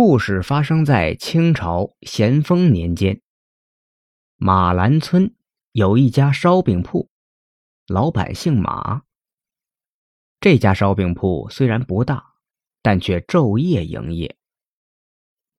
[0.00, 3.20] 故事发生在清朝咸丰年间。
[4.36, 5.34] 马兰村
[5.72, 7.10] 有一家烧饼铺，
[7.88, 9.02] 老板姓马。
[10.38, 12.34] 这家烧饼铺虽然不大，
[12.80, 14.36] 但却昼夜营业。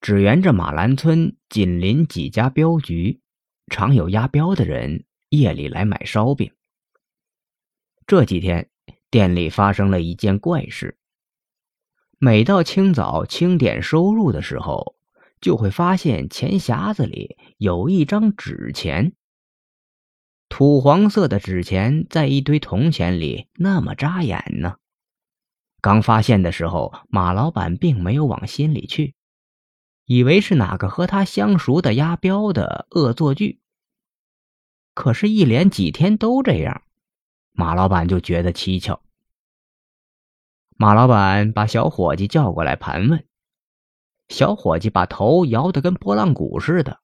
[0.00, 3.20] 只缘这马兰村紧邻几家镖局，
[3.70, 6.52] 常有押镖的人夜里来买烧饼。
[8.04, 8.68] 这几天
[9.12, 10.98] 店里发生了一件怪事。
[12.18, 14.96] 每到清早清点收入的时候，
[15.40, 19.12] 就会发现钱匣子里有一张纸钱。
[20.48, 24.76] 土黄色的纸钱在一堆铜钱里，那么扎眼呢。
[25.80, 29.14] 刚发现的时候，马老板并没有往心里去，
[30.06, 33.60] 以为是哪个和他相熟的押镖的恶作剧。
[34.94, 36.82] 可是，一连几天都这样，
[37.52, 39.03] 马老板就觉得蹊跷。
[40.76, 43.24] 马老板把小伙计叫过来盘问，
[44.28, 47.00] 小伙计把头摇得跟拨浪鼓似的，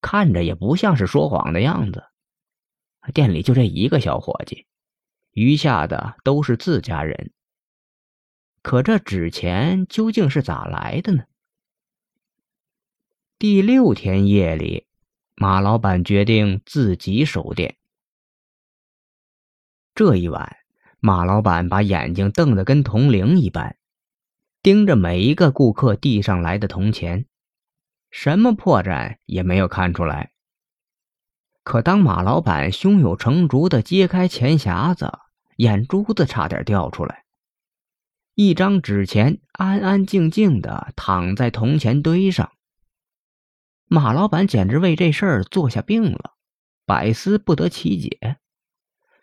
[0.00, 2.04] 看着也不像是说谎的样子。
[3.12, 4.66] 店里就这一个小伙计，
[5.32, 7.32] 余下的都是自家人。
[8.62, 11.24] 可这纸钱究竟是咋来的呢？
[13.38, 14.86] 第六天夜里，
[15.34, 17.76] 马老板决定自己守店。
[19.94, 20.63] 这一晚。
[21.06, 23.76] 马老板把眼睛瞪得跟铜铃一般，
[24.62, 27.26] 盯着每一个顾客递上来的铜钱，
[28.10, 30.32] 什么破绽也没有看出来。
[31.62, 35.12] 可当马老板胸有成竹的揭开钱匣子，
[35.56, 37.26] 眼珠子差点掉出来。
[38.34, 42.50] 一张纸钱安安静静的躺在铜钱堆上。
[43.88, 46.32] 马老板简直为这事儿做下病了，
[46.86, 48.38] 百思不得其解，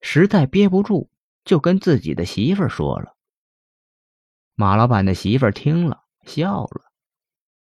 [0.00, 1.10] 实在憋不住。
[1.44, 3.16] 就跟自己的媳妇儿说了。
[4.54, 6.92] 马老板的媳妇儿听了笑了，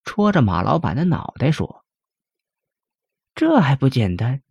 [0.04, 1.84] 戳着马老板的脑袋说
[3.34, 4.42] ：“这还不简单？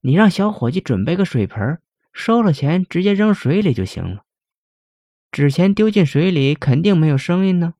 [0.00, 1.80] 你让小伙计准备个水盆，
[2.12, 4.24] 收了钱直接扔水里就行了。
[5.30, 7.74] 纸钱丢进水里肯定没有声音呢。”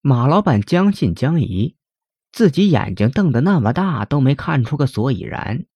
[0.00, 1.76] 马老板将信将疑，
[2.32, 5.66] 自己眼睛瞪得那么大都没看出个所以然，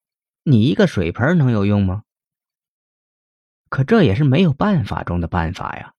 [0.44, 2.04] 你一个水盆能有用吗？
[3.72, 5.94] 可这也是没有办法中的办法呀，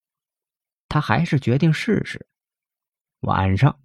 [0.88, 2.28] 他还是决定试试。
[3.22, 3.80] 晚上，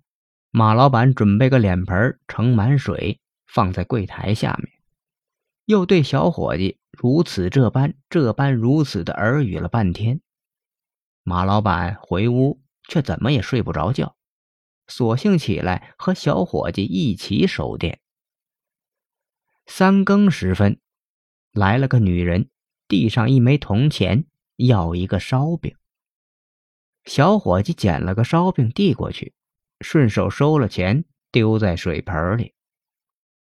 [0.51, 4.71] 马老板准备个脸盆，盛满水，放在柜台下面，
[5.65, 10.21] 又对小伙计如此这般、这般如此的耳语了半天。
[11.23, 14.17] 马老板回屋却怎么也睡不着觉，
[14.87, 18.01] 索性起来和小伙计一起守店。
[19.65, 20.79] 三更时分，
[21.53, 22.51] 来了个女人。
[22.89, 24.25] 递上一枚铜钱，
[24.57, 25.77] 要一个烧饼。
[27.05, 29.35] 小伙计捡了个烧饼递过去，
[29.81, 32.55] 顺手收了钱，丢在水盆里，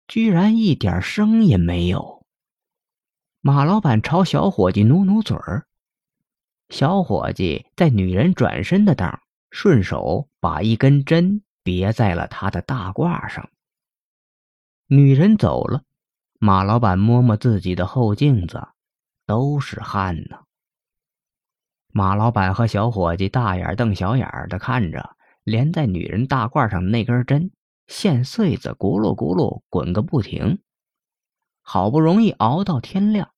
[0.07, 2.25] 居然一点声音没有。
[3.41, 5.67] 马老板朝小伙计努努嘴儿，
[6.69, 9.21] 小伙计在女人转身的当，
[9.51, 13.49] 顺手把一根针别在了他的大褂上。
[14.87, 15.83] 女人走了，
[16.39, 18.67] 马老板摸摸自己的后镜子。
[19.27, 20.39] 都是汗呢。
[21.89, 27.51] 马老板和小伙计大眼瞪小眼的看着连在女人大褂上的那根针，
[27.87, 30.59] 线穗子咕噜咕噜滚个不停。
[31.61, 33.31] 好不容易熬到天亮，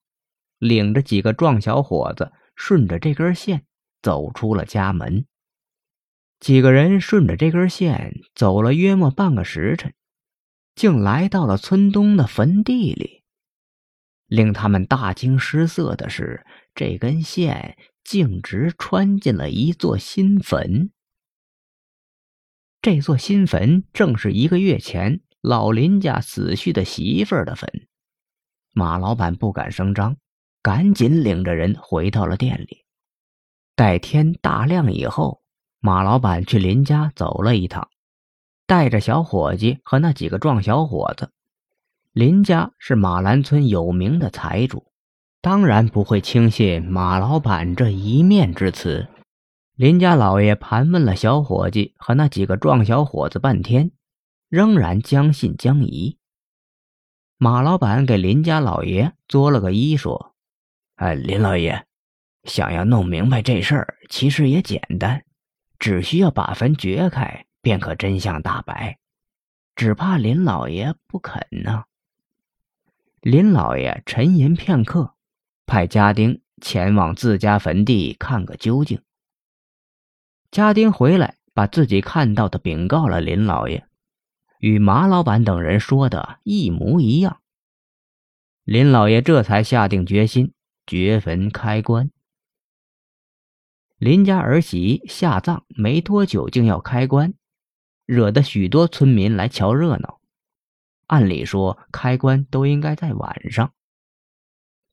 [0.57, 3.65] 领着几个壮小伙子顺着这根线
[4.01, 5.25] 走出了家门。
[6.39, 9.93] 几个人顺着这根线走了约莫半个时辰，
[10.75, 13.18] 竟来到了村东的坟地里。
[14.29, 16.45] 令他们大惊失色的是，
[16.75, 20.91] 这根线径直穿进了一座新坟。
[22.81, 27.87] 这座新坟正是一个月前老林家死去的媳妇儿的坟。
[28.71, 30.15] 马老板不敢声张，
[30.61, 32.85] 赶紧领着人回到了店里。
[33.75, 35.41] 待天大亮以后，
[35.79, 37.89] 马老板去林家走了一趟，
[38.67, 41.31] 带着小伙计和那几个壮小伙子。
[42.13, 44.91] 林家是马兰村有名的财主，
[45.41, 49.07] 当然不会轻信马老板这一面之词。
[49.75, 53.91] 林家老爷盘问了小伙计和那几个壮小伙子半天，
[54.49, 56.17] 仍然将信将疑。
[57.37, 60.33] 马老板给林家老爷作了个揖，说
[60.97, 61.85] ：“哎，林老爷，
[62.43, 65.23] 想要弄明白这事儿，其实也简单，
[65.77, 68.97] 只需要把坟掘开，便可真相大白。
[69.75, 71.83] 只怕林老爷不肯呢。”
[73.21, 75.13] 林老爷沉吟片刻，
[75.65, 79.01] 派家丁前往自家坟地看个究竟。
[80.51, 83.85] 家丁回来，把自己看到的禀告了林老爷，
[84.59, 87.41] 与马老板等人说的一模一样。
[88.63, 90.53] 林老爷这才下定决心
[90.87, 92.11] 掘坟开棺。
[93.97, 97.33] 林家儿媳下葬没多久，竟要开棺，
[98.05, 100.18] 惹得许多村民来瞧热闹。
[101.09, 103.73] 按理说，开棺都应该在晚上，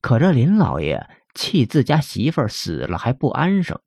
[0.01, 3.79] 可这林老爷气自家媳妇儿死了还不安生，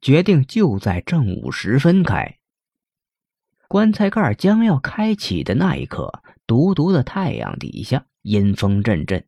[0.00, 2.38] 决定就在正午时分开。
[3.68, 9.26] 棺材盖将要开启的那一刻，毒毒的太阳底下，阴风阵阵。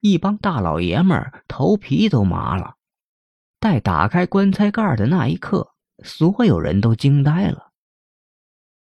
[0.00, 2.74] 一帮大老爷们儿头皮都麻了。
[3.60, 7.65] 待打开棺材盖的那一刻，所有人都惊呆了。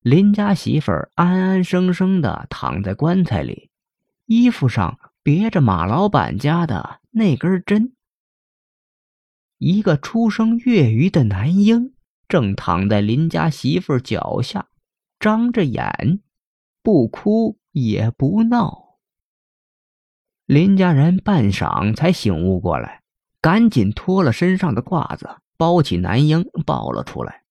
[0.02, 3.70] 林家媳妇儿安安生生的躺在棺材里，
[4.24, 7.92] 衣服上别着马老板家的那根针。
[9.58, 11.92] 一个出生月余的男婴
[12.28, 14.68] 正躺在林家媳妇儿脚下，
[15.18, 16.20] 张着眼，
[16.82, 18.96] 不哭也不闹。
[20.46, 23.02] 林家人半晌才醒悟过来，
[23.42, 27.42] 赶紧脱了身上的褂子，包起男婴抱了出来。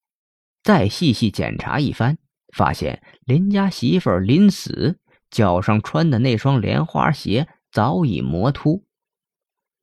[0.63, 2.17] 再细细检查一番，
[2.53, 4.99] 发现林家媳妇临死
[5.29, 8.85] 脚上穿的那双莲花鞋早已磨秃，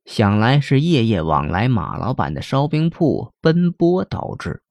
[0.05, 4.63] 想来是夜夜往来马老板的烧饼铺奔波导致。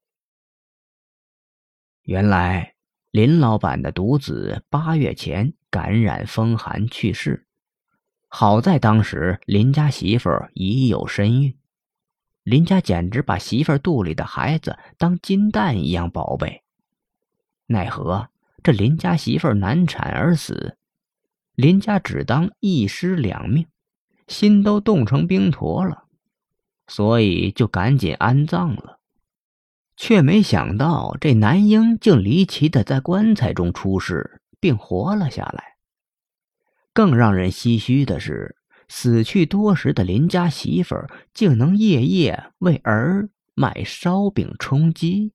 [2.03, 2.75] 原来
[3.12, 7.48] 林老板的独子八月前感染风寒去世。
[8.27, 11.57] 好在当时林家媳妇儿已有身孕，
[12.44, 16.64] 林家简直把媳妇儿肚里的孩子当金蛋一样宝贝。
[17.67, 18.29] 奈何
[18.63, 20.77] 这林家媳妇难产而死，
[21.56, 23.67] 林家只当一尸两命，
[24.27, 26.06] 心都冻成冰坨了，
[26.88, 29.00] 所以就赶紧安葬了。
[29.97, 35.75] 却没想到这男婴竟离奇的在棺材中出世，并活了下来。
[36.91, 38.57] 更让人唏嘘的是，
[38.89, 45.31] 死去多时的林家媳妇儿竟能夜夜为儿卖烧饼充饥。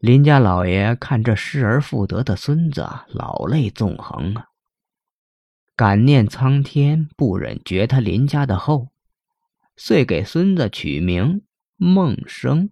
[0.00, 4.46] 林家老爷看这失而复得的孙子，老泪纵横啊！
[5.76, 8.88] 感念苍天不忍绝他林家的后，
[9.76, 11.42] 遂给孙子取名
[11.76, 12.70] 孟生。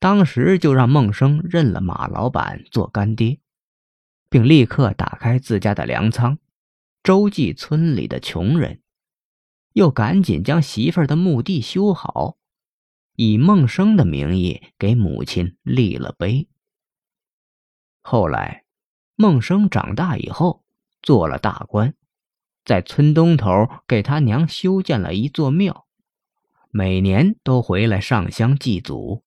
[0.00, 3.38] 当时就让孟生认了马老板做干爹。
[4.28, 6.38] 并立刻打开自家的粮仓，
[7.04, 8.80] 周济村里的穷人，
[9.72, 12.36] 又赶紧将媳妇儿的墓地修好，
[13.16, 16.48] 以孟生的名义给母亲立了碑。
[18.02, 18.64] 后来，
[19.16, 20.62] 孟生长大以后
[21.02, 21.94] 做了大官，
[22.64, 25.86] 在村东头给他娘修建了一座庙，
[26.70, 29.25] 每年都回来上香祭祖。